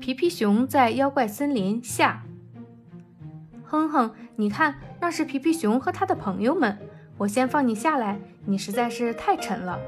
[0.00, 2.22] 皮皮熊在妖怪森林下。
[3.64, 6.76] 哼哼，你看，那是皮皮熊和他的朋友们。
[7.16, 9.78] 我先放你下来，你实在是太沉了。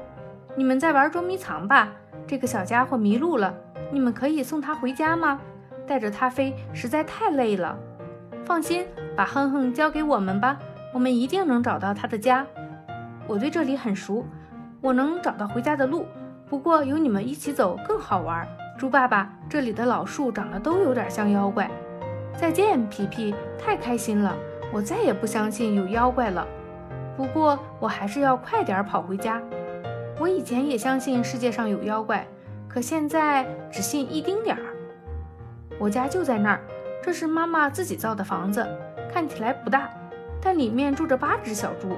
[0.55, 1.93] 你们在玩捉迷藏吧？
[2.25, 3.53] 这个小家伙迷路了，
[3.91, 5.39] 你们可以送他回家吗？
[5.85, 7.77] 带着他飞实在太累了。
[8.43, 8.85] 放心，
[9.15, 10.57] 把哼哼交给我们吧，
[10.93, 12.45] 我们一定能找到他的家。
[13.27, 14.25] 我对这里很熟，
[14.81, 16.05] 我能找到回家的路。
[16.49, 18.47] 不过有你们一起走更好玩。
[18.77, 21.67] 猪爸爸，这里的老树长得都有点像妖怪。
[22.39, 24.35] 再见，皮皮，太开心了！
[24.71, 26.45] 我再也不相信有妖怪了。
[27.15, 29.41] 不过我还是要快点跑回家。
[30.19, 32.27] 我以前也相信世界上有妖怪，
[32.67, 34.61] 可现在只信一丁点儿。
[35.79, 36.61] 我家就在那儿，
[37.01, 38.63] 这是妈妈自己造的房子，
[39.11, 39.89] 看起来不大，
[40.39, 41.97] 但里面住着八只小猪。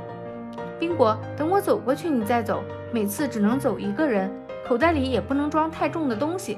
[0.79, 4.31] 宾果，等我走过去你再走，每次只能走一个人，
[4.65, 6.57] 口袋里也不能装太重的东西。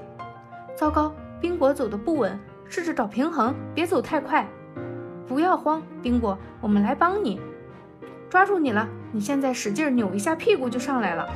[0.81, 4.48] 糟糕，宾果走的不稳，试着找平衡，别走太快。
[5.27, 7.40] 不要慌，宾果，我们来帮你。
[8.32, 8.90] 抓住你了！
[9.12, 11.29] 你现在使劲扭一下屁股就上来了。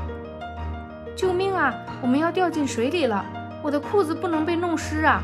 [1.16, 1.72] 救命啊！
[2.02, 3.24] 我们要掉进水里了！
[3.62, 5.22] 我的裤子不能被弄湿啊！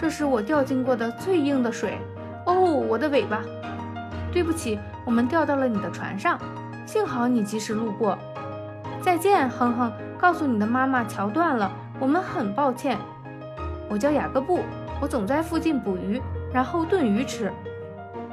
[0.00, 1.98] 这是我掉进过的最硬的水。
[2.46, 3.40] 哦，我的尾巴！
[4.32, 6.36] 对不起，我们掉到了你的船上。
[6.84, 8.18] 幸好你及时路过。
[9.00, 9.92] 再见，哼哼。
[10.18, 12.98] 告诉你的妈妈桥断了，我们很抱歉。
[13.88, 14.60] 我叫雅各布，
[15.00, 16.20] 我总在附近捕鱼，
[16.52, 17.52] 然后炖鱼吃。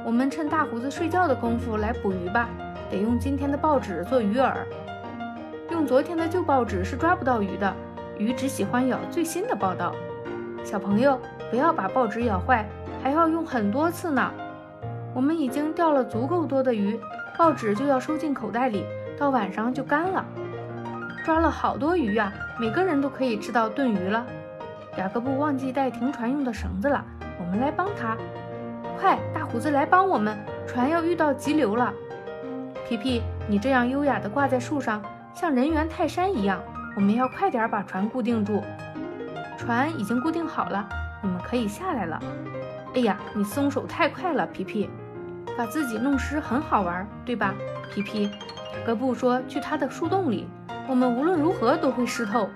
[0.04, 2.48] 我们趁大胡子睡觉的功夫来捕鱼吧，
[2.90, 4.52] 得用今天的报纸做鱼饵。
[5.70, 7.72] 用昨天的旧报纸是抓不到鱼的，
[8.18, 9.94] 鱼只喜欢咬最新的报道。
[10.64, 11.18] 小朋友，
[11.50, 12.68] 不要把报纸咬坏，
[13.02, 14.30] 还要用很多次呢。
[15.14, 16.98] 我们已经钓了足够多的鱼，
[17.38, 18.84] 报纸就要收进口袋里，
[19.18, 20.24] 到晚上就干了。
[21.24, 24.26] 抓了好多鱼呀，每个人都可以吃到炖鱼了。
[24.98, 27.02] 雅各布忘记带停船用的绳子了，
[27.40, 28.16] 我们来帮他。
[29.00, 31.92] 快，大胡子来帮我们，船要遇到急流了。
[32.86, 35.02] 皮皮，你这样优雅地挂在树上，
[35.34, 36.60] 像人猿泰山一样。
[36.94, 38.62] 我们要快点把船固定住。
[39.56, 40.86] 船已经固定好了，
[41.22, 42.20] 你们可以下来了。
[42.94, 44.90] 哎呀，你松手太快了，皮皮，
[45.56, 47.54] 把自己弄湿很好玩，对吧？
[47.94, 48.30] 皮皮，雅
[48.84, 50.46] 各布说去他的树洞里。
[50.86, 52.50] 我们无论如何都会湿透。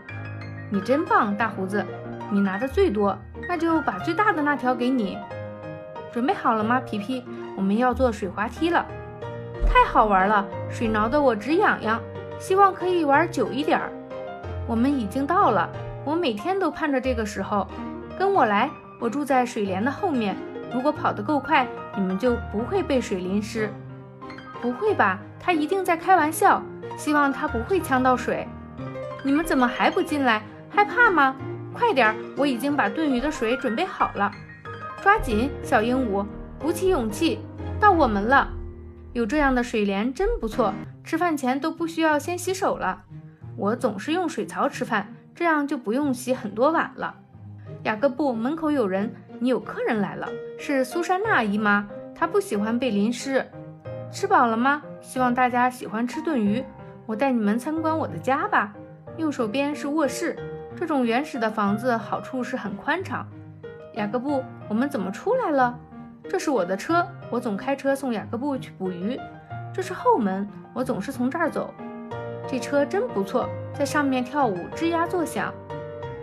[0.70, 1.82] 你真棒，大胡子，
[2.30, 3.16] 你拿的最多，
[3.48, 5.18] 那就把最大的那条给你。
[6.12, 7.24] 准备好了吗，皮皮？
[7.56, 8.84] 我们要坐水滑梯了，
[9.66, 12.00] 太好玩了，水挠得我直痒痒。
[12.38, 13.90] 希望可以玩久一点儿。
[14.66, 15.68] 我们已经到了，
[16.04, 17.66] 我每天都盼着这个时候。
[18.18, 18.70] 跟我来，
[19.00, 20.36] 我住在水帘的后面。
[20.72, 21.66] 如果跑得够快，
[21.96, 23.70] 你们就不会被水淋湿。
[24.60, 25.18] 不会吧？
[25.38, 26.62] 他一定在开玩笑。
[26.96, 28.48] 希望他不会呛到水。
[29.22, 30.42] 你们怎么还不进来？
[30.70, 31.36] 害怕吗？
[31.76, 32.16] 快点！
[32.38, 34.32] 我已经把炖鱼的水准备好了。
[35.02, 36.24] 抓紧，小鹦鹉，
[36.58, 37.38] 鼓起勇气，
[37.78, 38.48] 到我们了。
[39.12, 40.72] 有这样的水帘真不错，
[41.04, 43.04] 吃饭前都不需要先洗手了。
[43.58, 47.14] 我总是用水槽吃饭，这样就不用洗很多碗了。
[47.82, 50.26] 雅各布，门口有人，你有客人来了，
[50.58, 53.44] 是苏珊娜姨妈，她不喜欢被淋湿。
[54.10, 54.82] 吃饱了吗？
[55.02, 56.64] 希望大家喜欢吃炖鱼。
[57.04, 58.72] 我带你们参观我的家吧。
[59.16, 60.36] 右手边是卧室，
[60.78, 63.26] 这种原始的房子好处是很宽敞。
[63.94, 65.78] 雅各布，我们怎么出来了？
[66.28, 69.18] 这是我的车，我总开车送雅各布去捕鱼。
[69.72, 71.72] 这是后门，我总是从这儿走。
[72.46, 75.52] 这车真不错，在上面跳舞吱呀作响。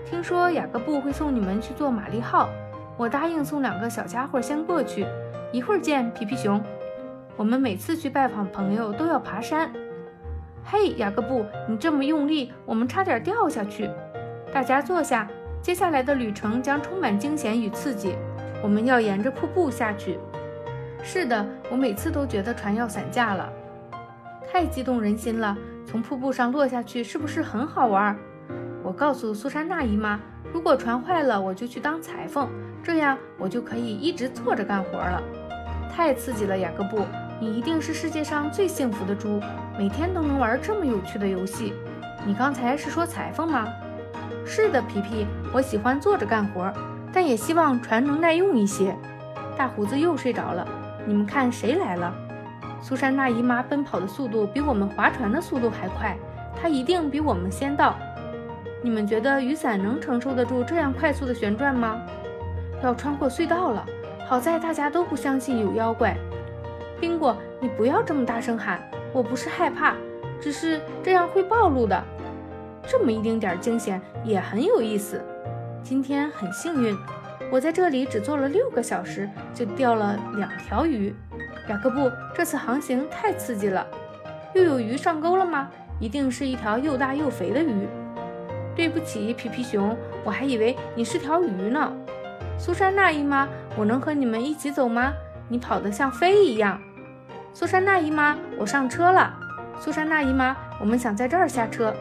[0.06, 2.48] 听说雅各布会送你们去坐玛丽号，
[2.96, 5.08] 我答应送两个小家伙先过去。
[5.52, 6.62] 一会儿见，皮皮熊。
[7.36, 9.72] 我们每次去拜访朋友都要爬山。
[10.64, 13.90] 嘿，雅各布，你这么用力，我们差点掉下去。
[14.54, 15.28] 大家坐下，
[15.64, 18.16] 接下来的旅程将充满惊险与刺激。
[18.62, 20.20] 我们要沿着瀑布下去。
[21.02, 23.52] 是的，我每次都觉得船要散架了，
[24.52, 25.58] 太激动人心了。
[25.88, 28.16] 从瀑布上落下去是不是很好玩？
[28.84, 30.20] 我告诉苏珊娜姨妈，
[30.54, 32.48] 如果船坏了，我就去当裁缝，
[32.84, 35.20] 这样我就可以一直坐着干活了。
[35.92, 37.04] 太刺激了，雅各布。
[37.40, 39.42] 你一定是世界上最幸福的猪，
[39.80, 41.74] 每天都能玩这么有趣的游戏。
[42.24, 43.68] 你刚才是说裁缝吗？
[44.46, 46.72] 是的，皮皮，我喜欢坐着干活，
[47.12, 48.96] 但也希望船能耐用一些。
[49.58, 50.68] 大胡子又睡着了。
[51.06, 52.14] 你们看谁来了？
[52.82, 56.18] 苏珊娜姨妈奔跑的速度比我们划船的速度还快，
[56.62, 57.96] 她一定比我们先到。
[58.82, 62.02] 你们觉得雨伞能承受得住这样快速的旋转吗？
[62.84, 63.86] 要穿过隧道了。
[64.28, 66.16] 好在大家都不相信有妖怪。
[67.00, 68.82] 宾果，你不要这么大声喊！
[69.14, 69.94] 我不是害怕，
[70.42, 72.04] 只是这样会暴露的。
[72.88, 75.24] 这么一丁点儿惊险也很有意思。
[75.82, 76.98] 今天很幸运，
[77.52, 81.14] 我在这里只坐了六个小时，就钓了两条鱼。
[81.70, 83.88] 雅各布，这次航行太刺激了，
[84.54, 85.70] 又有鱼上钩了吗？
[86.00, 87.88] 一定是一条又大又肥的鱼。
[88.76, 91.94] 对不起，皮皮熊，我还以为你是条鱼呢。
[92.58, 93.48] 苏珊娜姨妈，
[93.78, 95.14] 我能和你们一起走吗？
[95.48, 96.80] 你跑得像飞一样。
[97.54, 99.34] 苏珊娜姨妈，我上车了。
[99.80, 101.94] 苏珊娜姨妈，我们想在这儿下车。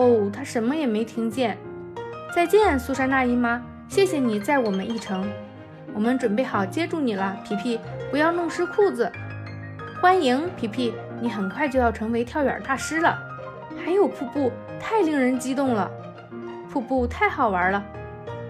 [0.00, 1.58] 哦，他什么也没听见。
[2.34, 5.30] 再见，苏珊娜姨妈，谢谢你载我们一程。
[5.92, 7.78] 我们准备好接住你了，皮皮，
[8.10, 9.12] 不要弄湿裤子。
[10.00, 13.14] 欢迎，皮皮，你很快就要成为跳远大师了。
[13.84, 14.50] 还有瀑布，
[14.80, 15.90] 太令人激动了。
[16.72, 17.84] 瀑布太好玩了，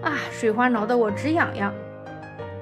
[0.03, 1.73] 啊，水花挠得我直痒痒。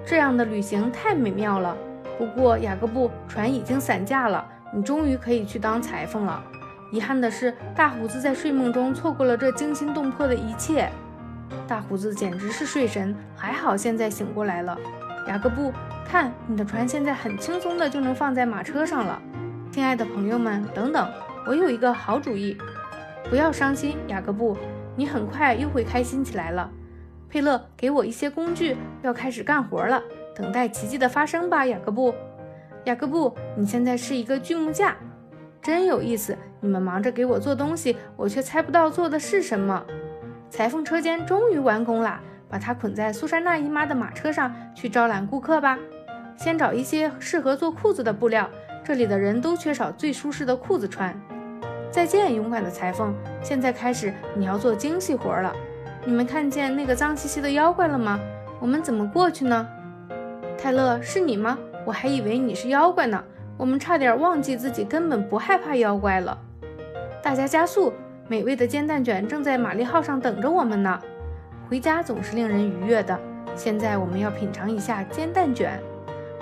[0.03, 1.77] 这样的旅行太美妙了。
[2.17, 4.43] 不过雅各布，船已经散架了，
[4.73, 6.43] 你终于可以去当裁缝了。
[6.91, 10.89] 遗憾的是，大胡子在睡梦中错过了这惊心动魄的一切。
[11.67, 14.77] 大胡子简直是睡神，还好现在醒过来了。
[15.27, 15.71] 雅各布，
[16.05, 19.21] 看你的船现在很轻松的就能放在马车上了。
[19.71, 21.07] 亲爱的朋友们，等等，
[21.45, 22.57] 我有一个好主意。
[23.29, 24.57] 不要伤心，雅各布，
[24.95, 26.69] 你很快又会开心起来了。
[27.29, 30.01] 佩勒，给我一些工具，要开始干活了。
[30.35, 32.15] 等待奇迹的发生吧，雅各布。
[32.85, 34.95] 雅各布，你现在是一个锯木架，
[35.61, 36.35] 真有意思。
[36.61, 39.83] 你们忙着给我做东西，我却猜不到做的是什么。
[40.49, 42.21] 裁缝车间终于完工啦！
[42.49, 45.77] 把它捆在苏珊娜姨妈的马车上去招揽顾客吧。
[46.35, 48.49] 先找一些适合做裤子的布料，
[48.83, 51.13] 这里的人都缺少最舒适的裤子穿。
[51.91, 53.13] 再见，勇敢的裁缝！
[53.41, 55.53] 现在开始，你要做精细活了。
[56.05, 58.19] 你们看见那个脏兮兮的妖怪了吗？
[58.59, 59.67] 我们怎么过去呢？
[60.57, 61.57] 泰勒，是你吗？
[61.85, 63.23] 我还以为你是妖怪呢。
[63.57, 66.37] 我们差点忘记自己根本不害怕妖怪了。
[67.21, 67.93] 大家加速！
[68.27, 70.99] 美味的煎蛋卷正在玛丽号上等着我们呢。
[71.67, 73.19] 回家总是令人愉悦的。
[73.55, 75.79] 现在我们要品尝一下煎蛋卷。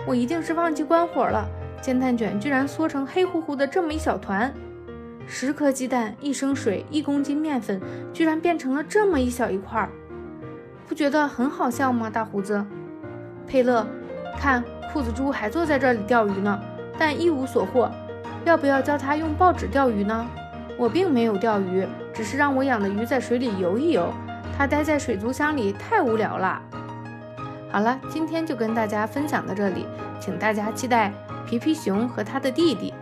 [0.06, 1.50] 我一定是忘记关火了，
[1.82, 4.54] 煎蛋卷居然缩成黑乎乎的这么一小团。
[5.26, 7.82] 十颗鸡蛋，一升水，一公斤面粉，
[8.14, 9.90] 居然变成了这么一小一块儿。
[10.88, 12.64] 不觉得很好笑吗，大胡子？
[13.48, 13.86] 佩勒，
[14.40, 14.64] 看，
[14.94, 16.60] 裤子猪还坐在这里钓鱼呢，
[16.98, 17.92] 但一无所获。
[18.46, 20.26] 要不要教他用报纸钓鱼呢？
[20.78, 24.14] 我并没有钓鱼，只是让我养的鱼在水里游一游。
[24.58, 26.62] 它待在水族箱里太无聊了。
[27.72, 29.86] 好了，今天就跟大家分享到这里，
[30.20, 31.12] 请大家期待
[31.46, 32.94] 皮皮熊和他的弟弟